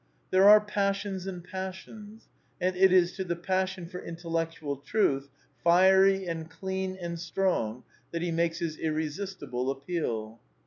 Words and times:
There 0.31 0.49
are 0.49 0.59
pas 0.59 0.97
sions 0.97 1.27
and 1.27 1.43
passions; 1.43 2.23
and 2.59 2.75
it 2.75 2.91
is 2.91 3.11
to 3.17 3.23
the 3.23 3.35
passion 3.35 3.87
for 3.87 4.03
intellectual 4.03 4.77
truth, 4.77 5.29
fiery 5.63 6.25
and 6.25 6.49
clean 6.49 6.97
and 6.99 7.19
strong, 7.19 7.83
that 8.09 8.23
he 8.23 8.31
makes 8.31 8.57
his 8.57 8.77
ir 8.79 8.93
resistible 8.93 9.69
appeal. 9.69 10.39